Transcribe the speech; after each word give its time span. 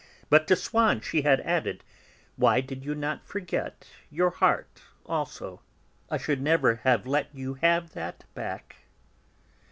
But 0.31 0.47
to 0.47 0.55
Swann 0.55 0.99
she 1.01 1.21
had 1.21 1.41
added: 1.41 1.83
"Why 2.35 2.59
did 2.59 2.83
you 2.83 2.95
not 2.95 3.27
forget 3.27 3.85
your 4.09 4.31
heart 4.31 4.81
also? 5.05 5.61
I 6.09 6.17
should 6.17 6.41
never 6.41 6.77
have 6.77 7.05
let 7.05 7.27
you 7.35 7.53
have 7.61 7.91
that 7.93 8.23
back." 8.33 8.77